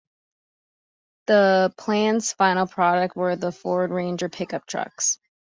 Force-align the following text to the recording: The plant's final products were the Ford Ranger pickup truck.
The 1.27 1.71
plant's 1.77 2.33
final 2.33 2.65
products 2.65 3.15
were 3.15 3.35
the 3.35 3.51
Ford 3.51 3.91
Ranger 3.91 4.29
pickup 4.29 4.65
truck. 4.65 4.99